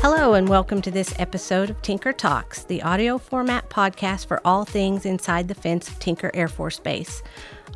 Hello, 0.00 0.34
and 0.34 0.48
welcome 0.48 0.80
to 0.82 0.92
this 0.92 1.12
episode 1.18 1.70
of 1.70 1.82
Tinker 1.82 2.12
Talks, 2.12 2.62
the 2.62 2.80
audio 2.82 3.18
format 3.18 3.68
podcast 3.68 4.26
for 4.26 4.40
all 4.44 4.64
things 4.64 5.04
inside 5.04 5.48
the 5.48 5.56
fence 5.56 5.88
of 5.88 5.98
Tinker 5.98 6.30
Air 6.34 6.46
Force 6.46 6.78
Base. 6.78 7.20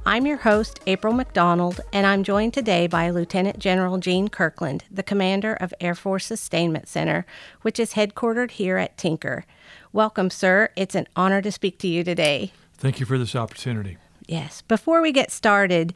I'm 0.06 0.24
your 0.24 0.36
host, 0.36 0.78
April 0.86 1.12
McDonald, 1.14 1.80
and 1.92 2.06
I'm 2.06 2.22
joined 2.22 2.54
today 2.54 2.86
by 2.86 3.10
Lieutenant 3.10 3.58
General 3.58 3.98
Gene 3.98 4.28
Kirkland, 4.28 4.84
the 4.88 5.02
commander 5.02 5.54
of 5.54 5.74
Air 5.80 5.96
Force 5.96 6.24
Sustainment 6.24 6.86
Center, 6.86 7.26
which 7.62 7.80
is 7.80 7.94
headquartered 7.94 8.52
here 8.52 8.76
at 8.76 8.96
Tinker. 8.96 9.44
Welcome, 9.92 10.30
sir. 10.30 10.70
It's 10.76 10.94
an 10.94 11.08
honor 11.16 11.42
to 11.42 11.50
speak 11.50 11.78
to 11.80 11.88
you 11.88 12.04
today. 12.04 12.52
Thank 12.74 13.00
you 13.00 13.04
for 13.04 13.18
this 13.18 13.34
opportunity. 13.34 13.98
Yes. 14.32 14.62
Before 14.62 15.02
we 15.02 15.12
get 15.12 15.30
started, 15.30 15.92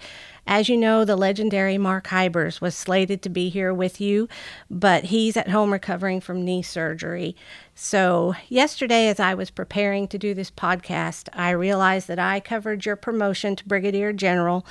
as 0.47 0.69
you 0.69 0.77
know, 0.77 1.07
the 1.07 1.17
legendary 1.17 1.79
Mark 1.79 2.09
Hybers 2.09 2.61
was 2.61 2.75
slated 2.75 3.23
to 3.23 3.31
be 3.31 3.49
here 3.49 3.73
with 3.73 3.99
you, 3.99 4.29
but 4.69 5.05
he's 5.05 5.39
at 5.39 5.49
home 5.49 5.73
recovering 5.73 6.21
from 6.21 6.45
knee 6.45 6.61
surgery. 6.61 7.35
So, 7.75 8.35
yesterday, 8.51 9.09
as 9.09 9.19
I 9.19 9.33
was 9.33 9.49
preparing 9.49 10.07
to 10.09 10.19
do 10.19 10.35
this 10.35 10.51
podcast, 10.51 11.31
I 11.33 11.49
realized 11.53 12.09
that 12.09 12.19
I 12.19 12.41
covered 12.41 12.85
your 12.85 12.95
promotion 12.95 13.57
to 13.57 13.67
Brigadier 13.67 14.13
General 14.13 14.67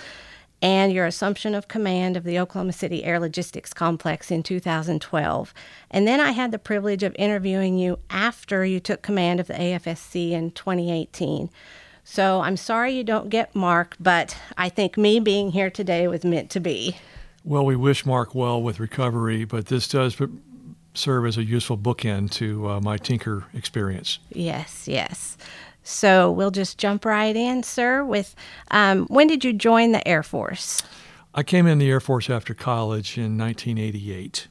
and 0.62 0.94
your 0.94 1.08
assumption 1.08 1.56
of 1.56 1.68
command 1.68 2.16
of 2.16 2.24
the 2.24 2.38
Oklahoma 2.38 2.72
City 2.72 3.04
Air 3.04 3.20
Logistics 3.20 3.74
Complex 3.74 4.30
in 4.30 4.44
2012. 4.44 5.56
And 5.90 6.08
then 6.08 6.20
I 6.20 6.34
had 6.34 6.52
the 6.52 6.60
privilege 6.60 7.02
of 7.02 7.16
interviewing 7.18 7.80
you 7.80 7.98
after 8.12 8.64
you 8.64 8.80
took 8.80 9.02
command 9.02 9.40
of 9.40 9.48
the 9.48 9.56
AFSC 9.56 10.34
in 10.34 10.52
2018. 10.52 11.50
So 12.08 12.42
I'm 12.42 12.56
sorry 12.56 12.94
you 12.94 13.04
don't 13.04 13.30
get 13.30 13.56
Mark, 13.56 13.96
but 14.00 14.38
I 14.58 14.70
think 14.70 14.96
me 14.96 15.20
being 15.20 15.52
here 15.52 15.72
today 15.72 16.08
was 16.08 16.24
meant 16.24 16.52
to 16.52 16.60
be. 16.60 16.98
Well, 17.44 17.66
we 17.66 17.76
wish 17.76 18.06
Mark 18.06 18.36
well 18.36 18.62
with 18.62 18.80
recovery, 18.80 19.44
but 19.44 19.66
this 19.66 19.88
does 19.88 20.16
serve 20.94 21.26
as 21.26 21.38
a 21.38 21.44
useful 21.44 21.78
bookend 21.78 22.32
to 22.34 22.70
uh, 22.70 22.80
my 22.80 22.98
Tinker 22.98 23.46
experience. 23.54 24.20
Yes, 24.32 24.88
yes. 24.88 25.36
So 25.84 26.32
we'll 26.32 26.52
just 26.52 26.78
jump 26.78 27.06
right 27.06 27.36
in, 27.36 27.64
sir. 27.64 28.06
With 28.06 28.36
um, 28.70 29.08
when 29.08 29.28
did 29.28 29.44
you 29.44 29.52
join 29.52 29.92
the 29.92 30.08
Air 30.08 30.24
Force? 30.24 30.84
I 31.34 31.42
came 31.42 31.66
in 31.66 31.80
the 31.80 31.90
Air 31.90 32.00
Force 32.00 32.30
after 32.30 32.54
college 32.54 33.18
in 33.18 33.38
1988 33.38 34.48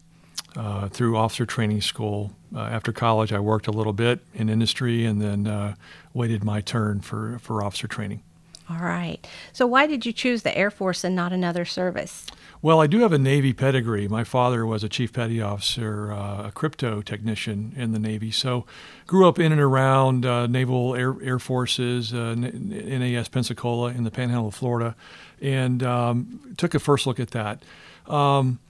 uh, 0.57 0.89
through 0.89 1.17
officer 1.17 1.47
training 1.47 1.81
school. 1.81 2.33
Uh, 2.55 2.61
after 2.61 2.93
college, 2.93 3.33
I 3.33 3.41
worked 3.41 3.67
a 3.67 3.73
little 3.73 3.93
bit 3.93 4.21
in 4.35 4.49
industry 4.49 5.05
and 5.05 5.21
then 5.21 5.47
uh, 5.47 5.75
waited 6.13 6.45
my 6.45 6.61
turn 6.61 7.01
for, 7.01 7.39
for 7.41 7.63
officer 7.63 7.89
training. 7.89 8.23
All 8.71 8.79
right. 8.79 9.27
So, 9.53 9.67
why 9.67 9.87
did 9.87 10.07
you 10.07 10.13
choose 10.13 10.43
the 10.43 10.57
Air 10.57 10.71
Force 10.71 11.05
and 11.05 11.15
not 11.15 11.33
another 11.33 11.67
service? 11.67 12.27
Well, 12.63 12.81
I 12.81 12.87
do 12.87 13.01
have 13.01 13.13
a 13.13 13.19
Navy 13.19 13.53
pedigree. 13.53 14.09
My 14.09 14.25
father 14.25 14.65
was 14.65 14.83
a 14.83 14.89
chief 14.89 15.13
petty 15.13 15.43
officer, 15.43 16.11
uh, 16.11 16.49
a 16.49 16.51
crypto 16.51 17.03
technician 17.03 17.75
in 17.77 17.93
the 17.93 17.99
Navy. 17.99 18.31
So, 18.31 18.65
grew 19.07 19.29
up 19.29 19.39
in 19.39 19.53
and 19.53 19.61
around 19.61 20.25
uh, 20.25 20.47
naval 20.47 20.95
air, 20.95 21.15
air 21.23 21.39
forces, 21.39 22.15
uh, 22.15 22.35
NAS 22.35 23.29
Pensacola 23.29 23.91
in 23.91 24.05
the 24.05 24.11
Panhandle 24.11 24.49
of 24.49 24.55
Florida, 24.55 24.97
and 25.43 25.83
um, 25.83 26.55
took 26.57 26.75
a 26.75 26.79
first 26.79 27.07
look 27.07 27.21
at 27.21 27.33
that. 27.33 27.63
Um, 28.07 28.61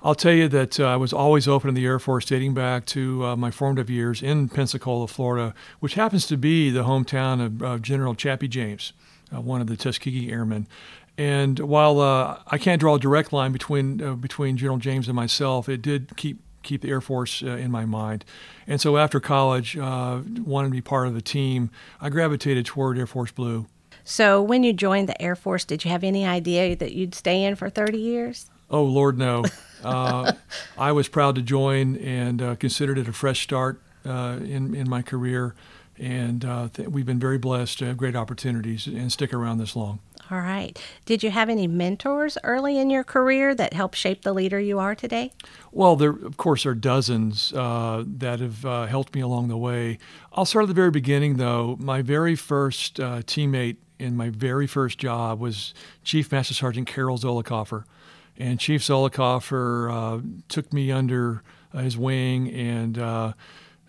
I'll 0.00 0.14
tell 0.14 0.32
you 0.32 0.46
that 0.48 0.78
uh, 0.78 0.86
I 0.86 0.96
was 0.96 1.12
always 1.12 1.48
open 1.48 1.68
in 1.68 1.74
the 1.74 1.84
Air 1.84 1.98
Force 1.98 2.24
dating 2.24 2.54
back 2.54 2.86
to 2.86 3.24
uh, 3.24 3.36
my 3.36 3.50
formative 3.50 3.90
years 3.90 4.22
in 4.22 4.48
Pensacola, 4.48 5.08
Florida, 5.08 5.54
which 5.80 5.94
happens 5.94 6.24
to 6.28 6.36
be 6.36 6.70
the 6.70 6.84
hometown 6.84 7.44
of 7.44 7.62
uh, 7.62 7.78
General 7.78 8.14
Chappie 8.14 8.46
James, 8.46 8.92
uh, 9.34 9.40
one 9.40 9.60
of 9.60 9.66
the 9.66 9.76
Tuskegee 9.76 10.30
Airmen. 10.30 10.68
And 11.16 11.58
while 11.58 11.98
uh, 11.98 12.38
I 12.46 12.58
can't 12.58 12.78
draw 12.78 12.94
a 12.94 13.00
direct 13.00 13.32
line 13.32 13.50
between 13.50 14.00
uh, 14.00 14.14
between 14.14 14.56
General 14.56 14.78
James 14.78 15.08
and 15.08 15.16
myself, 15.16 15.68
it 15.68 15.82
did 15.82 16.16
keep 16.16 16.38
keep 16.62 16.82
the 16.82 16.90
Air 16.90 17.00
Force 17.00 17.42
in 17.42 17.70
my 17.72 17.84
mind. 17.84 18.24
And 18.68 18.80
so 18.80 18.98
after 18.98 19.18
college, 19.18 19.74
wanted 19.76 20.68
to 20.68 20.72
be 20.72 20.80
part 20.80 21.08
of 21.08 21.14
the 21.14 21.22
team, 21.22 21.70
I 22.00 22.08
gravitated 22.08 22.66
toward 22.66 22.98
Air 22.98 23.06
Force 23.06 23.32
Blue. 23.32 23.66
So 24.04 24.40
when 24.40 24.62
you 24.62 24.72
joined 24.72 25.08
the 25.08 25.20
Air 25.20 25.34
Force, 25.34 25.64
did 25.64 25.84
you 25.84 25.90
have 25.90 26.04
any 26.04 26.24
idea 26.24 26.76
that 26.76 26.92
you'd 26.92 27.14
stay 27.14 27.42
in 27.42 27.56
for 27.56 27.68
30 27.68 27.98
years? 27.98 28.50
Oh 28.70 28.84
Lord, 28.84 29.18
no. 29.18 29.44
Uh, 29.82 30.32
I 30.78 30.92
was 30.92 31.08
proud 31.08 31.34
to 31.36 31.42
join 31.42 31.96
and 31.96 32.42
uh, 32.42 32.54
considered 32.56 32.98
it 32.98 33.08
a 33.08 33.12
fresh 33.12 33.42
start 33.42 33.80
uh, 34.04 34.38
in 34.42 34.74
in 34.74 34.88
my 34.88 35.02
career, 35.02 35.54
and 35.96 36.44
uh, 36.44 36.68
th- 36.72 36.88
we've 36.88 37.06
been 37.06 37.18
very 37.18 37.38
blessed 37.38 37.78
to 37.78 37.86
have 37.86 37.96
great 37.96 38.16
opportunities 38.16 38.86
and 38.86 39.10
stick 39.10 39.32
around 39.32 39.58
this 39.58 39.74
long. 39.74 40.00
All 40.30 40.40
right. 40.40 40.78
Did 41.06 41.22
you 41.22 41.30
have 41.30 41.48
any 41.48 41.66
mentors 41.66 42.36
early 42.44 42.78
in 42.78 42.90
your 42.90 43.02
career 43.02 43.54
that 43.54 43.72
helped 43.72 43.96
shape 43.96 44.22
the 44.22 44.34
leader 44.34 44.60
you 44.60 44.78
are 44.78 44.94
today? 44.94 45.32
Well, 45.72 45.96
there 45.96 46.10
of 46.10 46.36
course 46.36 46.66
are 46.66 46.74
dozens 46.74 47.54
uh, 47.54 48.04
that 48.06 48.40
have 48.40 48.66
uh, 48.66 48.86
helped 48.86 49.14
me 49.14 49.22
along 49.22 49.48
the 49.48 49.56
way. 49.56 49.98
I'll 50.34 50.44
start 50.44 50.64
at 50.64 50.68
the 50.68 50.74
very 50.74 50.90
beginning, 50.90 51.38
though. 51.38 51.76
My 51.80 52.02
very 52.02 52.36
first 52.36 52.96
teammate 52.96 53.76
in 53.98 54.16
my 54.16 54.28
very 54.28 54.66
first 54.66 54.98
job 54.98 55.40
was 55.40 55.72
Chief 56.04 56.30
Master 56.30 56.52
Sergeant 56.52 56.86
Carol 56.86 57.18
Zollicoffer. 57.18 57.84
And 58.38 58.60
Chief 58.60 58.82
Zollicoffer 58.82 59.92
uh, 59.92 60.22
took 60.48 60.72
me 60.72 60.92
under 60.92 61.42
uh, 61.74 61.78
his 61.78 61.98
wing 61.98 62.50
and 62.50 62.96
uh, 62.96 63.32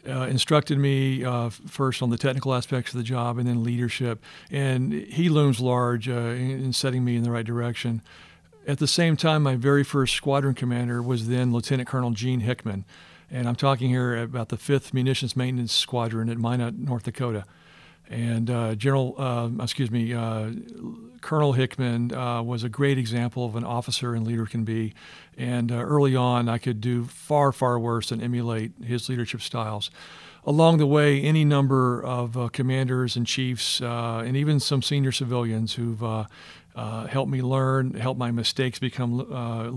uh 0.07 0.21
instructed 0.23 0.77
me 0.77 1.23
uh, 1.23 1.49
first 1.49 2.01
on 2.01 2.09
the 2.09 2.17
technical 2.17 2.53
aspects 2.53 2.93
of 2.93 2.97
the 2.97 3.03
job 3.03 3.37
and 3.37 3.47
then 3.47 3.63
leadership. 3.63 4.23
And 4.49 4.91
he 4.91 5.29
looms 5.29 5.59
large 5.59 6.09
uh, 6.09 6.13
in, 6.13 6.63
in 6.63 6.73
setting 6.73 7.05
me 7.05 7.15
in 7.15 7.23
the 7.23 7.31
right 7.31 7.45
direction. 7.45 8.01
At 8.67 8.79
the 8.79 8.87
same 8.87 9.15
time, 9.15 9.43
my 9.43 9.55
very 9.55 9.83
first 9.83 10.15
squadron 10.15 10.55
commander 10.55 11.01
was 11.01 11.27
then 11.27 11.53
Lieutenant 11.53 11.87
Colonel 11.87 12.11
Gene 12.11 12.41
Hickman. 12.41 12.85
And 13.31 13.47
I'm 13.47 13.55
talking 13.55 13.89
here 13.89 14.17
about 14.17 14.49
the 14.49 14.57
5th 14.57 14.93
Munitions 14.93 15.35
Maintenance 15.35 15.73
Squadron 15.73 16.29
at 16.29 16.37
Minot, 16.37 16.75
North 16.75 17.03
Dakota. 17.03 17.45
And 18.09 18.49
uh, 18.49 18.75
General, 18.75 19.15
uh, 19.17 19.49
excuse 19.61 19.91
me, 19.91 20.13
uh, 20.13 20.51
Colonel 21.21 21.53
Hickman 21.53 22.11
uh, 22.13 22.41
was 22.41 22.63
a 22.63 22.69
great 22.69 22.97
example 22.97 23.45
of 23.45 23.55
an 23.55 23.63
officer 23.63 24.15
and 24.15 24.25
leader 24.25 24.47
can 24.47 24.63
be. 24.63 24.95
And 25.37 25.71
uh, 25.71 25.75
early 25.75 26.15
on, 26.15 26.49
I 26.49 26.57
could 26.57 26.81
do 26.81 27.05
far, 27.05 27.51
far 27.51 27.79
worse 27.79 28.09
than 28.09 28.21
emulate 28.21 28.71
his 28.83 29.07
leadership 29.09 29.41
styles. 29.41 29.91
Along 30.43 30.79
the 30.79 30.87
way, 30.87 31.21
any 31.21 31.45
number 31.45 32.03
of 32.03 32.35
uh, 32.35 32.49
commanders 32.49 33.15
and 33.15 33.27
chiefs, 33.27 33.79
and 33.81 34.35
even 34.35 34.59
some 34.59 34.81
senior 34.81 35.11
civilians 35.11 35.75
who've 35.75 35.99
helped 35.99 37.29
me 37.29 37.41
learn, 37.41 37.93
helped 37.93 38.17
my 38.17 38.31
mistakes 38.31 38.79
become 38.79 39.17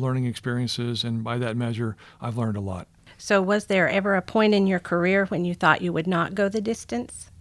learning 0.01 0.25
experiences, 0.25 1.05
and 1.05 1.23
by 1.23 1.37
that 1.39 1.57
measure, 1.57 1.97
I've 2.21 2.39
learned 2.39 2.57
a 2.57 2.61
lot. 2.61 2.87
So, 3.19 3.43
was 3.43 3.67
there 3.67 3.89
ever 3.89 4.15
a 4.15 4.23
point 4.23 4.55
in 4.55 4.67
your 4.67 4.79
career 4.79 5.27
when 5.27 5.45
you 5.45 5.55
thought 5.55 5.83
you 5.83 5.93
would 5.93 6.07
not 6.07 6.35
go 6.35 6.49
the 6.49 6.61
distance? 6.61 7.32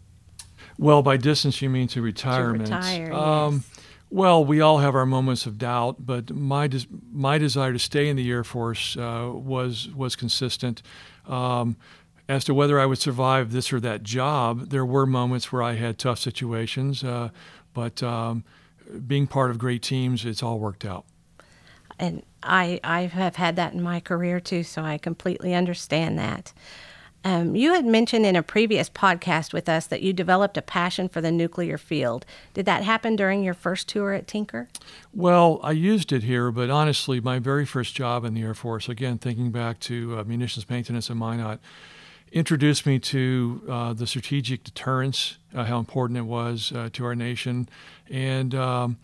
Well, 0.78 1.02
by 1.02 1.18
distance, 1.18 1.62
you 1.62 1.70
mean 1.70 1.88
to 1.90 2.02
retirement. 2.02 2.68
To 2.68 2.76
retire, 2.76 3.14
um, 3.14 3.54
yes. 3.56 3.82
Well, 4.10 4.44
we 4.44 4.60
all 4.60 4.80
have 4.80 4.94
our 4.94 5.06
moments 5.06 5.46
of 5.46 5.58
doubt, 5.58 6.06
but 6.06 6.32
my 6.32 6.68
des- 6.68 6.88
my 7.12 7.38
desire 7.38 7.72
to 7.72 7.80
stay 7.80 8.10
in 8.10 8.18
the 8.18 8.30
Air 8.30 8.44
Force 8.44 8.98
uh, 8.98 9.32
was 9.34 9.90
was 9.96 10.18
consistent. 10.18 10.82
Um, 11.28 11.78
as 12.28 12.44
to 12.46 12.54
whether 12.54 12.80
I 12.80 12.86
would 12.86 12.98
survive 12.98 13.52
this 13.52 13.72
or 13.74 13.80
that 13.82 14.04
job, 14.04 14.70
there 14.70 14.86
were 14.86 15.06
moments 15.06 15.52
where 15.52 15.64
I 15.64 15.74
had 15.74 15.98
tough 15.98 16.20
situations, 16.20 17.04
uh, 17.04 17.30
but 17.74 18.02
um, 18.04 18.44
being 19.06 19.28
part 19.28 19.52
of 19.52 19.58
great 19.58 19.82
teams, 19.82 20.26
it's 20.26 20.44
all 20.44 20.60
worked 20.60 20.86
out. 20.86 21.06
And 22.00 22.24
I 22.44 22.80
I 22.84 23.02
have 23.04 23.36
had 23.36 23.56
that 23.56 23.74
in 23.74 23.82
my 23.82 24.00
career 24.00 24.40
too, 24.40 24.64
so 24.64 24.84
I 24.84 24.98
completely 24.98 25.54
understand 25.54 26.18
that. 26.20 26.54
Um, 27.24 27.56
you 27.56 27.74
had 27.74 27.86
mentioned 27.86 28.26
in 28.26 28.36
a 28.36 28.42
previous 28.42 28.90
podcast 28.90 29.54
with 29.54 29.70
us 29.70 29.86
that 29.88 30.02
you 30.02 30.12
developed 30.12 30.58
a 30.58 30.62
passion 30.62 31.08
for 31.08 31.22
the 31.22 31.32
nuclear 31.32 31.78
field. 31.78 32.26
Did 32.54 32.66
that 32.66 32.84
happen 32.84 33.16
during 33.16 33.44
your 33.44 33.54
first 33.54 33.88
tour 33.88 34.14
at 34.14 34.28
Tinker? 34.28 34.70
Well, 35.14 35.60
I 35.62 35.72
used 35.72 36.12
it 36.12 36.24
here, 36.24 36.52
but 36.52 36.70
honestly, 36.70 37.20
my 37.20 37.38
very 37.38 37.66
first 37.66 37.96
job 37.96 38.26
in 38.26 38.34
the 38.34 38.42
Air 38.42 38.56
Force, 38.56 38.90
again, 38.90 39.20
thinking 39.20 39.52
back 39.52 39.80
to 39.82 40.18
uh, 40.18 40.24
munitions 40.24 40.68
maintenance 40.70 41.12
at 41.12 41.18
Minot, 41.18 41.60
introduced 42.32 42.86
me 42.86 42.98
to 42.98 43.62
uh, 43.70 43.94
the 43.94 44.08
strategic 44.08 44.64
deterrence, 44.64 45.38
uh, 45.54 45.66
how 45.66 45.78
important 45.78 46.18
it 46.18 46.24
was 46.24 46.72
uh, 46.72 46.90
to 46.94 47.06
our 47.06 47.16
nation. 47.16 47.70
And 48.10 48.56
um, 48.56 48.98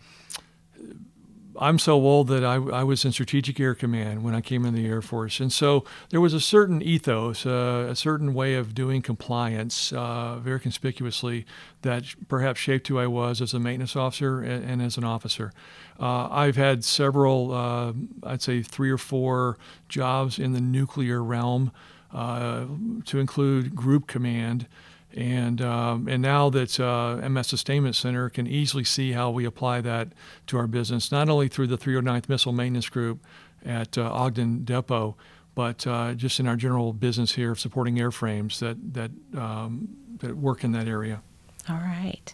I'm 1.60 1.78
so 1.78 1.94
old 1.94 2.28
that 2.28 2.44
I, 2.44 2.54
I, 2.54 2.84
was 2.84 3.04
in 3.04 3.12
Strategic 3.12 3.58
Air 3.58 3.74
Command 3.74 4.22
when 4.22 4.34
I 4.34 4.40
came 4.40 4.64
in 4.64 4.74
the 4.74 4.86
Air 4.86 5.02
Force. 5.02 5.40
And 5.40 5.52
so 5.52 5.84
there 6.10 6.20
was 6.20 6.32
a 6.32 6.40
certain 6.40 6.80
ethos, 6.82 7.44
uh, 7.44 7.88
a 7.90 7.96
certain 7.96 8.32
way 8.32 8.54
of 8.54 8.74
doing 8.74 9.02
compliance 9.02 9.92
uh, 9.92 10.38
very 10.38 10.60
conspicuously 10.60 11.46
that 11.82 12.04
perhaps 12.28 12.60
shaped 12.60 12.88
who 12.88 12.98
I 12.98 13.06
was 13.06 13.40
as 13.40 13.54
a 13.54 13.58
maintenance 13.58 13.96
officer 13.96 14.40
and, 14.40 14.64
and 14.64 14.82
as 14.82 14.96
an 14.96 15.04
officer. 15.04 15.52
Uh, 15.98 16.28
I've 16.30 16.56
had 16.56 16.84
several, 16.84 17.52
uh, 17.52 17.92
I'd 18.22 18.42
say 18.42 18.62
three 18.62 18.90
or 18.90 18.98
four 18.98 19.58
jobs 19.88 20.38
in 20.38 20.52
the 20.52 20.60
nuclear 20.60 21.22
realm 21.22 21.72
uh, 22.14 22.66
to 23.06 23.18
include 23.18 23.74
group 23.74 24.06
command. 24.06 24.66
And, 25.14 25.62
um, 25.62 26.06
and 26.06 26.22
now 26.22 26.50
that 26.50 26.78
uh, 26.78 27.16
MS 27.28 27.46
Sustainment 27.46 27.96
Center 27.96 28.28
can 28.28 28.46
easily 28.46 28.84
see 28.84 29.12
how 29.12 29.30
we 29.30 29.44
apply 29.44 29.80
that 29.80 30.08
to 30.48 30.58
our 30.58 30.66
business, 30.66 31.10
not 31.10 31.28
only 31.28 31.48
through 31.48 31.68
the 31.68 31.78
309th 31.78 32.28
Missile 32.28 32.52
Maintenance 32.52 32.88
Group 32.88 33.24
at 33.64 33.96
uh, 33.96 34.02
Ogden 34.12 34.64
Depot, 34.64 35.16
but 35.54 35.86
uh, 35.86 36.14
just 36.14 36.38
in 36.38 36.46
our 36.46 36.54
general 36.54 36.92
business 36.92 37.32
here 37.32 37.50
of 37.50 37.58
supporting 37.58 37.96
airframes 37.96 38.60
that 38.60 38.76
that 38.94 39.10
um, 39.36 39.88
that 40.18 40.36
work 40.36 40.62
in 40.62 40.70
that 40.70 40.86
area. 40.86 41.20
All 41.68 41.76
right. 41.76 42.32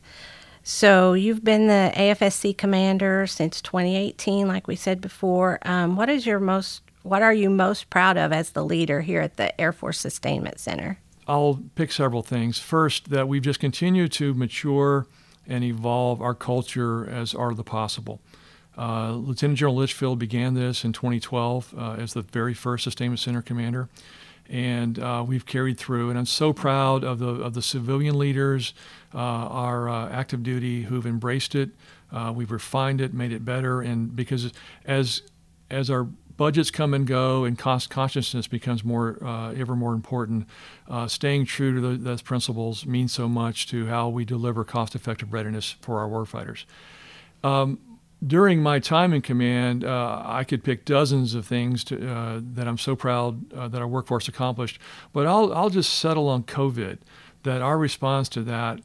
So 0.62 1.12
you've 1.12 1.44
been 1.44 1.66
the 1.66 1.92
AFSC 1.94 2.56
commander 2.56 3.26
since 3.26 3.60
2018, 3.60 4.46
like 4.46 4.66
we 4.66 4.76
said 4.76 5.00
before. 5.00 5.58
Um, 5.62 5.96
what 5.96 6.08
is 6.08 6.26
your 6.26 6.40
most 6.40 6.82
what 7.02 7.22
are 7.22 7.34
you 7.34 7.50
most 7.50 7.90
proud 7.90 8.16
of 8.16 8.32
as 8.32 8.50
the 8.50 8.64
leader 8.64 9.02
here 9.02 9.20
at 9.20 9.36
the 9.36 9.58
Air 9.60 9.72
Force 9.72 9.98
Sustainment 9.98 10.58
Center? 10.58 10.98
I'll 11.26 11.62
pick 11.74 11.92
several 11.92 12.22
things. 12.22 12.58
First, 12.58 13.10
that 13.10 13.28
we've 13.28 13.42
just 13.42 13.60
continued 13.60 14.12
to 14.12 14.34
mature 14.34 15.06
and 15.46 15.64
evolve 15.64 16.20
our 16.20 16.34
culture 16.34 17.08
as 17.08 17.34
art 17.34 17.52
of 17.52 17.56
the 17.56 17.64
possible. 17.64 18.20
Uh, 18.76 19.12
Lieutenant 19.12 19.58
General 19.58 19.76
Litchfield 19.76 20.18
began 20.18 20.54
this 20.54 20.84
in 20.84 20.92
2012 20.92 21.74
uh, 21.76 21.92
as 21.92 22.14
the 22.14 22.22
very 22.22 22.54
first 22.54 22.84
Sustainment 22.84 23.20
Center 23.20 23.40
commander 23.42 23.88
and 24.48 24.98
uh, 24.98 25.24
we've 25.26 25.46
carried 25.46 25.78
through. 25.78 26.10
And 26.10 26.18
I'm 26.18 26.26
so 26.26 26.52
proud 26.52 27.04
of 27.04 27.18
the 27.18 27.28
of 27.28 27.54
the 27.54 27.62
civilian 27.62 28.18
leaders, 28.18 28.74
uh, 29.14 29.18
our 29.18 29.88
uh, 29.88 30.08
active 30.10 30.42
duty 30.42 30.82
who've 30.82 31.06
embraced 31.06 31.54
it. 31.54 31.70
Uh, 32.12 32.32
we've 32.34 32.50
refined 32.50 33.00
it, 33.00 33.12
made 33.12 33.32
it 33.32 33.44
better, 33.44 33.80
and 33.80 34.14
because 34.14 34.52
as 34.84 35.22
as 35.70 35.90
our 35.90 36.06
budgets 36.36 36.70
come 36.70 36.94
and 36.94 37.06
go 37.06 37.44
and 37.44 37.58
cost 37.58 37.90
consciousness 37.90 38.46
becomes 38.46 38.84
more 38.84 39.18
uh, 39.24 39.52
ever 39.52 39.76
more 39.76 39.92
important, 39.92 40.46
uh, 40.88 41.06
staying 41.06 41.46
true 41.46 41.74
to 41.74 41.80
the, 41.80 41.96
those 41.96 42.22
principles 42.22 42.86
means 42.86 43.12
so 43.12 43.28
much 43.28 43.66
to 43.68 43.86
how 43.86 44.08
we 44.08 44.24
deliver 44.24 44.64
cost-effective 44.64 45.32
readiness 45.32 45.76
for 45.80 46.00
our 46.00 46.08
warfighters. 46.08 46.64
Um, 47.42 47.78
during 48.26 48.62
my 48.62 48.78
time 48.78 49.12
in 49.12 49.20
command, 49.20 49.84
uh, 49.84 50.22
I 50.24 50.44
could 50.44 50.64
pick 50.64 50.84
dozens 50.84 51.34
of 51.34 51.46
things 51.46 51.84
to, 51.84 52.10
uh, 52.10 52.40
that 52.54 52.66
I'm 52.66 52.78
so 52.78 52.96
proud 52.96 53.52
uh, 53.52 53.68
that 53.68 53.80
our 53.80 53.88
workforce 53.88 54.28
accomplished. 54.28 54.78
But 55.12 55.26
I'll, 55.26 55.52
I'll 55.52 55.70
just 55.70 55.92
settle 55.92 56.28
on 56.28 56.44
COVID, 56.44 56.98
that 57.42 57.60
our 57.60 57.76
response 57.76 58.28
to 58.30 58.42
that 58.42 58.80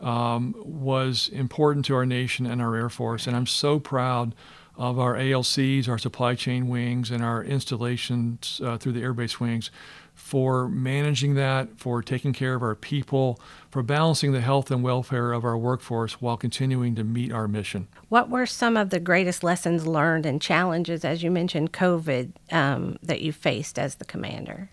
um, 0.00 0.54
was 0.58 1.30
important 1.32 1.86
to 1.86 1.94
our 1.94 2.04
nation 2.04 2.44
and 2.44 2.60
our 2.60 2.76
Air 2.76 2.90
Force. 2.90 3.26
And 3.26 3.34
I'm 3.34 3.46
so 3.46 3.80
proud 3.80 4.34
of 4.76 4.98
our 4.98 5.14
ALCs, 5.14 5.88
our 5.88 5.98
supply 5.98 6.34
chain 6.34 6.68
wings, 6.68 7.10
and 7.10 7.22
our 7.22 7.44
installations 7.44 8.60
uh, 8.64 8.78
through 8.78 8.92
the 8.92 9.02
airbase 9.02 9.38
wings 9.38 9.70
for 10.14 10.68
managing 10.68 11.34
that, 11.34 11.68
for 11.78 12.02
taking 12.02 12.32
care 12.32 12.54
of 12.54 12.62
our 12.62 12.74
people, 12.74 13.40
for 13.70 13.82
balancing 13.82 14.32
the 14.32 14.40
health 14.40 14.70
and 14.70 14.82
welfare 14.82 15.32
of 15.32 15.44
our 15.44 15.56
workforce 15.56 16.20
while 16.20 16.36
continuing 16.36 16.94
to 16.94 17.04
meet 17.04 17.32
our 17.32 17.48
mission. 17.48 17.88
What 18.08 18.28
were 18.28 18.46
some 18.46 18.76
of 18.76 18.90
the 18.90 19.00
greatest 19.00 19.42
lessons 19.42 19.86
learned 19.86 20.26
and 20.26 20.40
challenges, 20.40 21.04
as 21.04 21.22
you 21.22 21.30
mentioned, 21.30 21.72
COVID, 21.72 22.32
um, 22.50 22.98
that 23.02 23.22
you 23.22 23.32
faced 23.32 23.78
as 23.78 23.96
the 23.96 24.04
commander? 24.04 24.70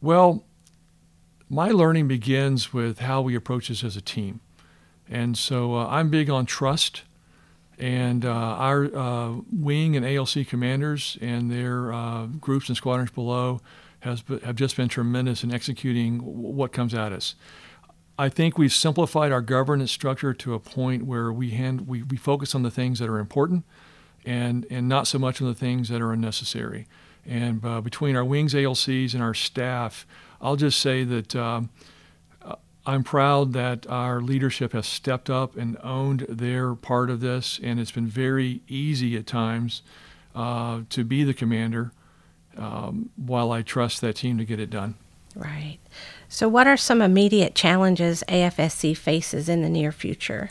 Well, 0.00 0.44
my 1.48 1.70
learning 1.70 2.08
begins 2.08 2.72
with 2.72 3.00
how 3.00 3.22
we 3.22 3.34
approach 3.34 3.68
this 3.68 3.82
as 3.82 3.96
a 3.96 4.00
team. 4.00 4.40
And 5.08 5.36
so 5.36 5.74
uh, 5.74 5.86
I'm 5.88 6.10
big 6.10 6.30
on 6.30 6.46
trust. 6.46 7.02
And 7.78 8.24
uh, 8.24 8.30
our 8.30 8.84
uh, 8.94 9.36
wing 9.52 9.96
and 9.96 10.04
ALC 10.04 10.46
commanders 10.46 11.16
and 11.20 11.50
their 11.50 11.92
uh, 11.92 12.26
groups 12.26 12.68
and 12.68 12.76
squadrons 12.76 13.12
below 13.12 13.60
has, 14.00 14.24
have 14.44 14.56
just 14.56 14.76
been 14.76 14.88
tremendous 14.88 15.44
in 15.44 15.52
executing 15.52 16.18
what 16.18 16.72
comes 16.72 16.92
at 16.92 17.12
us. 17.12 17.36
I 18.18 18.28
think 18.28 18.58
we've 18.58 18.72
simplified 18.72 19.30
our 19.30 19.40
governance 19.40 19.92
structure 19.92 20.34
to 20.34 20.54
a 20.54 20.58
point 20.58 21.06
where 21.06 21.32
we, 21.32 21.50
hand, 21.50 21.86
we, 21.86 22.02
we 22.02 22.16
focus 22.16 22.52
on 22.52 22.64
the 22.64 22.70
things 22.70 22.98
that 22.98 23.08
are 23.08 23.20
important 23.20 23.64
and, 24.24 24.66
and 24.70 24.88
not 24.88 25.06
so 25.06 25.18
much 25.20 25.40
on 25.40 25.46
the 25.46 25.54
things 25.54 25.88
that 25.88 26.02
are 26.02 26.12
unnecessary. 26.12 26.88
And 27.24 27.64
uh, 27.64 27.80
between 27.80 28.16
our 28.16 28.24
wings 28.24 28.54
ALCs 28.54 29.14
and 29.14 29.22
our 29.22 29.34
staff, 29.34 30.04
I'll 30.40 30.56
just 30.56 30.80
say 30.80 31.04
that 31.04 31.36
um, 31.36 31.70
I'm 32.88 33.04
proud 33.04 33.52
that 33.52 33.86
our 33.86 34.22
leadership 34.22 34.72
has 34.72 34.86
stepped 34.86 35.28
up 35.28 35.58
and 35.58 35.76
owned 35.82 36.20
their 36.20 36.74
part 36.74 37.10
of 37.10 37.20
this, 37.20 37.60
and 37.62 37.78
it's 37.78 37.90
been 37.90 38.06
very 38.06 38.62
easy 38.66 39.14
at 39.18 39.26
times 39.26 39.82
uh, 40.34 40.80
to 40.88 41.04
be 41.04 41.22
the 41.22 41.34
commander 41.34 41.92
um, 42.56 43.10
while 43.14 43.52
I 43.52 43.60
trust 43.60 44.00
that 44.00 44.16
team 44.16 44.38
to 44.38 44.44
get 44.46 44.58
it 44.58 44.70
done. 44.70 44.94
Right. 45.36 45.76
So, 46.30 46.48
what 46.48 46.66
are 46.66 46.78
some 46.78 47.02
immediate 47.02 47.54
challenges 47.54 48.24
AFSC 48.26 48.96
faces 48.96 49.50
in 49.50 49.60
the 49.60 49.68
near 49.68 49.92
future? 49.92 50.48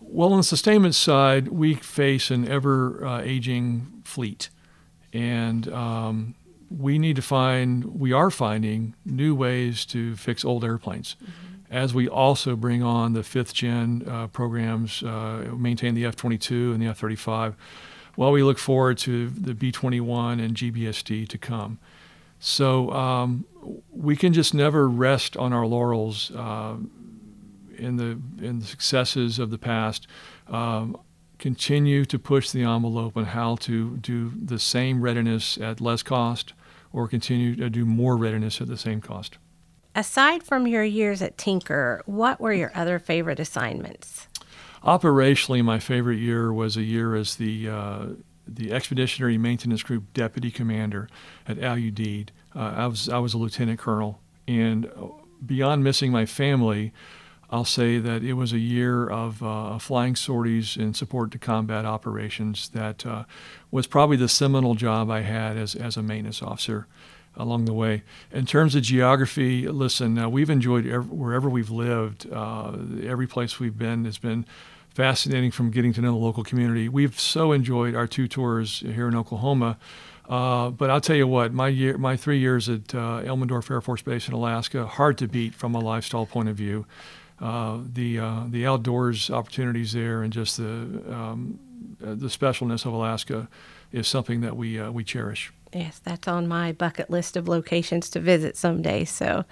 Well, 0.00 0.32
on 0.32 0.38
the 0.38 0.44
sustainment 0.44 0.96
side, 0.96 1.46
we 1.46 1.74
face 1.74 2.32
an 2.32 2.48
ever 2.48 3.06
uh, 3.06 3.20
aging 3.22 4.02
fleet, 4.02 4.48
and 5.12 5.72
um, 5.72 6.34
we 6.76 6.98
need 6.98 7.14
to 7.14 7.22
find, 7.22 7.84
we 8.00 8.12
are 8.12 8.32
finding 8.32 8.96
new 9.06 9.32
ways 9.36 9.84
to 9.86 10.16
fix 10.16 10.44
old 10.44 10.64
airplanes. 10.64 11.14
Mm-hmm 11.22 11.50
as 11.72 11.94
we 11.94 12.06
also 12.06 12.54
bring 12.54 12.82
on 12.82 13.14
the 13.14 13.22
fifth 13.22 13.54
gen 13.54 14.04
uh, 14.06 14.26
programs, 14.26 15.02
uh, 15.02 15.50
maintain 15.56 15.94
the 15.94 16.04
F 16.04 16.14
22 16.14 16.72
and 16.72 16.82
the 16.82 16.86
F 16.86 16.98
35, 16.98 17.56
while 18.14 18.30
we 18.30 18.42
look 18.42 18.58
forward 18.58 18.98
to 18.98 19.30
the 19.30 19.54
B 19.54 19.72
21 19.72 20.38
and 20.38 20.54
GBSD 20.54 21.26
to 21.26 21.38
come. 21.38 21.78
So 22.38 22.90
um, 22.92 23.46
we 23.90 24.16
can 24.16 24.34
just 24.34 24.52
never 24.52 24.86
rest 24.86 25.36
on 25.36 25.54
our 25.54 25.66
laurels 25.66 26.30
uh, 26.32 26.74
in, 27.78 27.96
the, 27.96 28.18
in 28.44 28.58
the 28.58 28.66
successes 28.66 29.38
of 29.38 29.50
the 29.50 29.58
past. 29.58 30.06
Um, 30.48 31.00
continue 31.38 32.04
to 32.04 32.18
push 32.18 32.50
the 32.50 32.64
envelope 32.64 33.16
on 33.16 33.24
how 33.24 33.56
to 33.56 33.96
do 33.96 34.30
the 34.30 34.58
same 34.58 35.00
readiness 35.00 35.56
at 35.56 35.80
less 35.80 36.02
cost 36.02 36.52
or 36.92 37.08
continue 37.08 37.56
to 37.56 37.70
do 37.70 37.86
more 37.86 38.16
readiness 38.16 38.60
at 38.60 38.68
the 38.68 38.76
same 38.76 39.00
cost. 39.00 39.38
Aside 39.94 40.42
from 40.42 40.66
your 40.66 40.84
years 40.84 41.20
at 41.20 41.36
Tinker, 41.36 42.02
what 42.06 42.40
were 42.40 42.52
your 42.52 42.72
other 42.74 42.98
favorite 42.98 43.38
assignments? 43.38 44.26
Operationally, 44.82 45.62
my 45.62 45.78
favorite 45.78 46.18
year 46.18 46.52
was 46.52 46.76
a 46.76 46.82
year 46.82 47.14
as 47.14 47.36
the 47.36 47.68
uh, 47.68 48.06
the 48.48 48.72
Expeditionary 48.72 49.38
Maintenance 49.38 49.82
Group 49.82 50.12
Deputy 50.14 50.50
Commander 50.50 51.08
at 51.46 51.58
Al 51.58 51.76
Udeid. 51.76 52.30
Uh, 52.54 52.74
I 52.76 52.86
was 52.86 53.08
I 53.08 53.18
was 53.18 53.34
a 53.34 53.38
lieutenant 53.38 53.78
colonel, 53.78 54.20
and 54.48 54.90
beyond 55.44 55.84
missing 55.84 56.10
my 56.10 56.26
family, 56.26 56.92
I'll 57.50 57.66
say 57.66 57.98
that 57.98 58.24
it 58.24 58.32
was 58.32 58.52
a 58.52 58.58
year 58.58 59.06
of 59.06 59.42
uh, 59.42 59.78
flying 59.78 60.16
sorties 60.16 60.76
in 60.76 60.94
support 60.94 61.30
to 61.32 61.38
combat 61.38 61.84
operations 61.84 62.70
that 62.70 63.04
uh, 63.04 63.24
was 63.70 63.86
probably 63.86 64.16
the 64.16 64.28
seminal 64.28 64.74
job 64.74 65.10
I 65.10 65.20
had 65.20 65.58
as 65.58 65.74
as 65.74 65.98
a 65.98 66.02
maintenance 66.02 66.42
officer 66.42 66.88
along 67.36 67.64
the 67.64 67.72
way. 67.72 68.02
In 68.30 68.46
terms 68.46 68.74
of 68.74 68.82
geography, 68.82 69.68
listen, 69.68 70.18
uh, 70.18 70.28
we've 70.28 70.50
enjoyed 70.50 70.86
wherever 71.06 71.48
we've 71.48 71.70
lived. 71.70 72.30
Uh, 72.30 72.72
every 73.04 73.26
place 73.26 73.58
we've 73.58 73.78
been 73.78 74.04
has 74.04 74.18
been 74.18 74.44
fascinating 74.90 75.50
from 75.50 75.70
getting 75.70 75.92
to 75.94 76.00
know 76.00 76.12
the 76.12 76.18
local 76.18 76.44
community. 76.44 76.88
We've 76.88 77.18
so 77.18 77.52
enjoyed 77.52 77.94
our 77.94 78.06
two 78.06 78.28
tours 78.28 78.80
here 78.80 79.08
in 79.08 79.16
Oklahoma. 79.16 79.78
Uh, 80.28 80.70
but 80.70 80.88
I'll 80.88 81.00
tell 81.00 81.16
you 81.16 81.26
what, 81.26 81.52
my 81.52 81.68
year, 81.68 81.98
my 81.98 82.16
three 82.16 82.38
years 82.38 82.68
at 82.68 82.94
uh, 82.94 83.22
Elmendorf 83.22 83.70
Air 83.70 83.80
Force 83.80 84.02
Base 84.02 84.28
in 84.28 84.34
Alaska, 84.34 84.86
hard 84.86 85.18
to 85.18 85.26
beat 85.26 85.54
from 85.54 85.74
a 85.74 85.80
lifestyle 85.80 86.26
point 86.26 86.48
of 86.48 86.56
view. 86.56 86.86
Uh, 87.40 87.78
the 87.92 88.20
uh, 88.20 88.44
the 88.48 88.64
outdoors 88.64 89.28
opportunities 89.30 89.92
there 89.92 90.22
and 90.22 90.32
just 90.32 90.58
the 90.58 91.02
um, 91.10 91.58
the 91.98 92.28
specialness 92.28 92.86
of 92.86 92.92
Alaska 92.92 93.48
is 93.90 94.06
something 94.06 94.42
that 94.42 94.56
we 94.56 94.80
we 94.90 95.02
cherish. 95.02 95.52
Yes, 95.72 96.00
that's 96.04 96.28
on 96.28 96.46
my 96.46 96.72
bucket 96.72 97.10
list 97.10 97.36
of 97.36 97.48
locations 97.48 98.10
to 98.10 98.20
visit 98.20 98.56
someday. 98.56 99.04
So, 99.04 99.44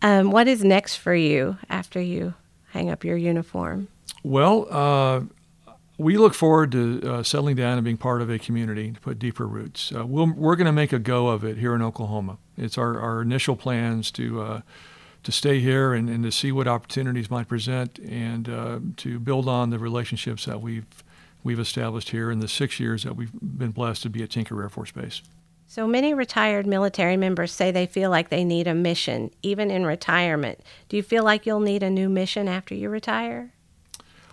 um, 0.00 0.30
what 0.30 0.48
is 0.48 0.64
next 0.64 0.96
for 0.96 1.14
you 1.14 1.58
after 1.68 2.00
you 2.00 2.34
hang 2.70 2.88
up 2.90 3.04
your 3.04 3.16
uniform? 3.16 3.88
Well, 4.22 4.66
uh, 4.70 5.22
we 5.98 6.16
look 6.16 6.32
forward 6.32 6.72
to 6.72 7.02
uh, 7.04 7.22
settling 7.22 7.56
down 7.56 7.76
and 7.76 7.84
being 7.84 7.96
part 7.96 8.22
of 8.22 8.30
a 8.30 8.38
community 8.38 8.92
to 8.92 9.00
put 9.00 9.18
deeper 9.18 9.46
roots. 9.46 9.92
Uh, 9.94 10.06
we 10.06 10.24
we 10.30 10.48
are 10.48 10.56
going 10.56 10.66
to 10.66 10.72
make 10.72 10.92
a 10.92 10.98
go 10.98 11.28
of 11.28 11.44
it 11.44 11.58
here 11.58 11.74
in 11.74 11.82
Oklahoma. 11.82 12.38
It's 12.56 12.78
our, 12.78 12.98
our 13.00 13.20
initial 13.20 13.56
plans 13.56 14.10
to 14.12 14.40
uh, 14.40 14.60
to 15.24 15.32
stay 15.32 15.60
here 15.60 15.92
and, 15.92 16.08
and 16.08 16.22
to 16.22 16.32
see 16.32 16.52
what 16.52 16.68
opportunities 16.68 17.30
might 17.30 17.48
present 17.48 17.98
and 17.98 18.48
uh, 18.48 18.78
to 18.96 19.18
build 19.18 19.48
on 19.48 19.70
the 19.70 19.78
relationships 19.78 20.44
that 20.46 20.60
we've 20.60 20.86
we've 21.48 21.58
established 21.58 22.10
here 22.10 22.30
in 22.30 22.40
the 22.40 22.46
six 22.46 22.78
years 22.78 23.04
that 23.04 23.16
we've 23.16 23.32
been 23.32 23.70
blessed 23.70 24.02
to 24.02 24.10
be 24.10 24.22
at 24.22 24.28
Tinker 24.28 24.60
Air 24.60 24.68
Force 24.68 24.90
Base. 24.90 25.22
So 25.66 25.86
many 25.86 26.12
retired 26.12 26.66
military 26.66 27.16
members 27.16 27.52
say 27.52 27.70
they 27.70 27.86
feel 27.86 28.10
like 28.10 28.28
they 28.28 28.44
need 28.44 28.66
a 28.66 28.74
mission, 28.74 29.30
even 29.42 29.70
in 29.70 29.86
retirement. 29.86 30.60
Do 30.90 30.98
you 30.98 31.02
feel 31.02 31.24
like 31.24 31.46
you'll 31.46 31.60
need 31.60 31.82
a 31.82 31.88
new 31.88 32.10
mission 32.10 32.48
after 32.48 32.74
you 32.74 32.90
retire? 32.90 33.54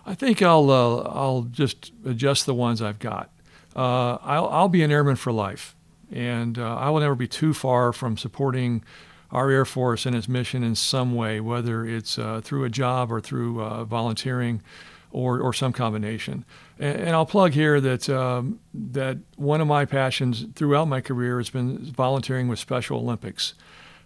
I 0.04 0.14
think 0.14 0.42
I'll 0.42 0.70
uh, 0.70 0.98
I'll 1.08 1.42
just 1.50 1.90
adjust 2.04 2.44
the 2.44 2.54
ones 2.54 2.82
I've 2.82 2.98
got. 2.98 3.30
Uh, 3.74 4.18
I'll, 4.22 4.48
I'll 4.48 4.68
be 4.68 4.82
an 4.82 4.92
airman 4.92 5.16
for 5.16 5.32
life, 5.32 5.74
and 6.12 6.58
uh, 6.58 6.76
I 6.76 6.90
will 6.90 7.00
never 7.00 7.14
be 7.14 7.28
too 7.28 7.54
far 7.54 7.94
from 7.94 8.18
supporting 8.18 8.84
our 9.30 9.50
Air 9.50 9.64
Force 9.64 10.04
and 10.04 10.14
its 10.14 10.28
mission 10.28 10.62
in 10.62 10.74
some 10.74 11.14
way, 11.14 11.40
whether 11.40 11.86
it's 11.86 12.18
uh, 12.18 12.42
through 12.44 12.64
a 12.64 12.68
job 12.68 13.10
or 13.10 13.22
through 13.22 13.62
uh, 13.62 13.84
volunteering 13.84 14.62
or, 15.10 15.40
or 15.40 15.54
some 15.54 15.72
combination. 15.72 16.44
And, 16.78 17.10
I'll 17.10 17.26
plug 17.26 17.52
here 17.52 17.80
that 17.80 18.08
um, 18.10 18.60
that 18.74 19.18
one 19.36 19.60
of 19.60 19.66
my 19.66 19.86
passions 19.86 20.44
throughout 20.54 20.88
my 20.88 21.00
career 21.00 21.38
has 21.38 21.48
been 21.48 21.78
volunteering 21.78 22.48
with 22.48 22.58
Special 22.58 22.98
Olympics, 22.98 23.54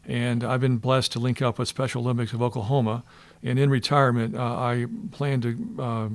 and 0.07 0.45
I've 0.45 0.61
been 0.61 0.79
blessed 0.79 1.13
to 1.13 1.19
link 1.19 1.43
up 1.43 1.59
with 1.59 1.69
Special 1.69 2.03
Olympics 2.03 2.33
of 2.33 2.43
Oklahoma. 2.43 3.03
And 3.43 3.59
in 3.59 3.71
retirement, 3.71 4.37
uh, 4.37 4.57
I 4.57 4.87
plan 5.11 5.41
to 5.41 5.77
uh, 5.79 6.09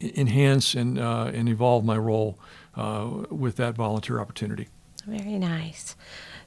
enhance 0.00 0.74
and 0.74 0.98
uh, 0.98 1.30
and 1.32 1.48
evolve 1.48 1.84
my 1.84 1.96
role 1.96 2.38
uh, 2.74 3.24
with 3.30 3.56
that 3.56 3.74
volunteer 3.76 4.18
opportunity. 4.18 4.68
Very 5.06 5.38
nice. 5.38 5.94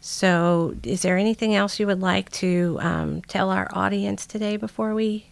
So, 0.02 0.76
is 0.84 1.02
there 1.02 1.18
anything 1.18 1.56
else 1.56 1.80
you 1.80 1.88
would 1.88 2.02
like 2.02 2.32
to 2.34 2.78
um, 2.82 3.22
tell 3.24 3.50
our 3.50 3.70
audience 3.74 4.26
today 4.26 4.58
before 4.58 4.94
we 4.94 5.28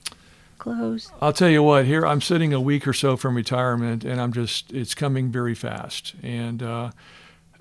close? 0.57 1.11
I'll 1.21 1.33
tell 1.33 1.49
you 1.49 1.63
what. 1.63 1.85
Here, 1.85 2.05
I'm 2.05 2.21
sitting 2.21 2.53
a 2.53 2.61
week 2.61 2.87
or 2.87 2.93
so 2.93 3.17
from 3.17 3.35
retirement, 3.35 4.03
and 4.03 4.19
I'm 4.19 4.33
just 4.33 4.71
it's 4.71 4.95
coming 4.95 5.31
very 5.31 5.55
fast. 5.55 6.13
And 6.21 6.61
uh, 6.61 6.91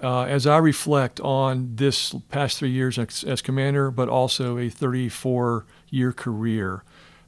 uh, 0.02 0.22
as 0.22 0.46
I 0.46 0.58
reflect 0.58 1.20
on 1.20 1.76
this 1.76 2.14
past 2.28 2.58
three 2.58 2.70
years 2.70 2.98
as, 2.98 3.24
as 3.24 3.42
commander, 3.42 3.90
but 3.90 4.08
also 4.08 4.58
a 4.58 4.68
34 4.68 5.66
year 5.90 6.12
career, 6.12 6.82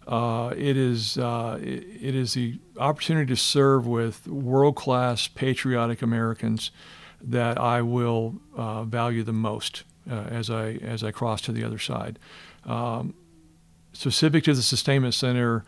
uh, 0.07 0.55
it 0.57 0.77
is 0.77 1.19
uh, 1.19 1.59
it, 1.61 1.85
it 2.01 2.15
is 2.15 2.35
the 2.35 2.59
opportunity 2.79 3.27
to 3.27 3.37
serve 3.37 3.87
with 3.87 4.27
world 4.27 4.77
class 4.77 5.29
patriotic 5.29 6.03
Americans 6.03 6.71
that 7.21 7.59
I 7.59 7.83
will 7.83 8.37
uh, 8.57 8.85
value 8.85 9.23
the 9.23 9.33
most 9.33 9.85
uh, 10.11 10.15
as 10.15 10.51
I 10.51 10.73
as 10.83 11.05
I 11.05 11.11
cross 11.11 11.41
to 11.43 11.53
the 11.53 11.65
other 11.65 11.79
side. 11.79 12.19
Um, 12.65 13.15
specific 13.99 14.45
to 14.45 14.55
the 14.55 14.63
Sustainment 14.63 15.13
Center, 15.13 15.65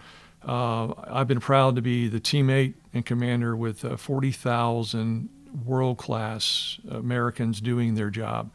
uh, 0.46 0.92
I've 1.04 1.26
been 1.26 1.40
proud 1.40 1.74
to 1.74 1.82
be 1.82 2.06
the 2.06 2.20
teammate 2.20 2.74
and 2.94 3.04
commander 3.04 3.56
with 3.56 3.84
uh, 3.84 3.96
40,000 3.96 5.28
world 5.66 5.98
class 5.98 6.78
Americans 6.88 7.60
doing 7.60 7.96
their 7.96 8.08
job. 8.08 8.50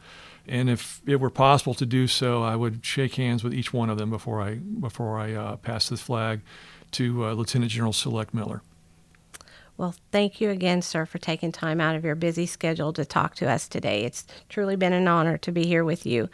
And 0.48 0.70
if 0.70 1.02
it 1.06 1.16
were 1.16 1.28
possible 1.28 1.74
to 1.74 1.84
do 1.84 2.06
so, 2.06 2.42
I 2.42 2.56
would 2.56 2.84
shake 2.86 3.16
hands 3.16 3.44
with 3.44 3.52
each 3.52 3.74
one 3.74 3.90
of 3.90 3.98
them 3.98 4.08
before 4.08 4.40
I 4.40 4.54
before 4.54 5.18
I 5.18 5.34
uh, 5.34 5.56
pass 5.56 5.88
the 5.88 5.96
flag 5.96 6.40
to 6.92 7.26
uh, 7.26 7.32
Lieutenant 7.32 7.70
General 7.70 7.92
Select 7.92 8.32
Miller. 8.32 8.62
Well, 9.76 9.94
thank 10.10 10.40
you 10.40 10.48
again, 10.48 10.80
sir, 10.80 11.04
for 11.04 11.18
taking 11.18 11.52
time 11.52 11.82
out 11.82 11.96
of 11.96 12.04
your 12.04 12.14
busy 12.14 12.46
schedule 12.46 12.94
to 12.94 13.04
talk 13.04 13.34
to 13.36 13.50
us 13.50 13.68
today. 13.68 14.04
It's 14.04 14.24
truly 14.48 14.76
been 14.76 14.94
an 14.94 15.06
honor 15.06 15.36
to 15.38 15.52
be 15.52 15.66
here 15.66 15.84
with 15.84 16.06
you. 16.06 16.30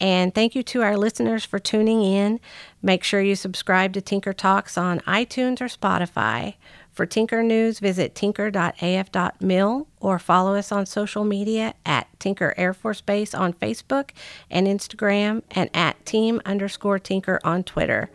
And 0.00 0.34
thank 0.34 0.54
you 0.54 0.62
to 0.64 0.82
our 0.82 0.96
listeners 0.96 1.44
for 1.44 1.58
tuning 1.58 2.02
in. 2.02 2.40
Make 2.82 3.04
sure 3.04 3.20
you 3.20 3.36
subscribe 3.36 3.92
to 3.92 4.00
Tinker 4.00 4.32
Talks 4.32 4.78
on 4.78 5.00
iTunes 5.00 5.60
or 5.60 5.66
Spotify. 5.66 6.54
For 6.92 7.06
Tinker 7.06 7.42
News, 7.42 7.78
visit 7.78 8.14
tinker.af.mil 8.14 9.86
or 10.00 10.18
follow 10.18 10.54
us 10.54 10.72
on 10.72 10.86
social 10.86 11.24
media 11.24 11.74
at 11.86 12.08
Tinker 12.18 12.54
Air 12.56 12.74
Force 12.74 13.00
Base 13.00 13.34
on 13.34 13.52
Facebook 13.52 14.10
and 14.50 14.66
Instagram 14.66 15.42
and 15.52 15.70
at 15.72 16.04
team 16.04 16.40
underscore 16.44 16.98
Tinker 16.98 17.38
on 17.44 17.62
Twitter. 17.62 18.10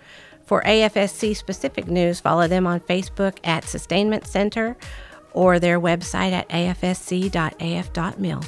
For 0.45 0.61
AFSC 0.63 1.35
specific 1.35 1.87
news, 1.87 2.19
follow 2.19 2.47
them 2.47 2.67
on 2.67 2.79
Facebook 2.81 3.37
at 3.43 3.63
Sustainment 3.63 4.27
Center 4.27 4.77
or 5.33 5.59
their 5.59 5.79
website 5.79 6.31
at 6.31 6.47
afsc.af.mil. 6.49 8.41